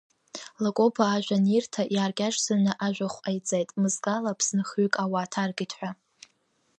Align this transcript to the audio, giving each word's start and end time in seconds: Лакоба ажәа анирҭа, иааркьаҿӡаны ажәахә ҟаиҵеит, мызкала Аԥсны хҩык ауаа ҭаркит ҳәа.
Лакоба 0.63 1.03
ажәа 1.09 1.37
анирҭа, 1.41 1.83
иааркьаҿӡаны 1.95 2.71
ажәахә 2.85 3.17
ҟаиҵеит, 3.23 3.69
мызкала 3.81 4.29
Аԥсны 4.31 4.63
хҩык 4.69 4.93
ауаа 5.03 5.31
ҭаркит 5.31 5.71
ҳәа. 5.77 5.91